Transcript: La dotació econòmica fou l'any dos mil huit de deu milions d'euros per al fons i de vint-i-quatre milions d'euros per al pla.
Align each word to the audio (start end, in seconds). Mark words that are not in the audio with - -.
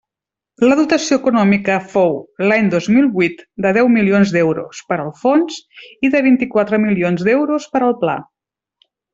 La 0.69 0.75
dotació 0.77 1.17
econòmica 1.21 1.75
fou 1.91 2.15
l'any 2.51 2.71
dos 2.75 2.87
mil 2.95 3.11
huit 3.19 3.45
de 3.67 3.73
deu 3.79 3.91
milions 3.97 4.33
d'euros 4.37 4.81
per 4.89 4.99
al 5.05 5.13
fons 5.23 5.61
i 6.09 6.13
de 6.17 6.25
vint-i-quatre 6.31 6.83
milions 6.89 7.27
d'euros 7.29 7.73
per 7.77 7.87
al 7.91 7.97
pla. 8.05 8.21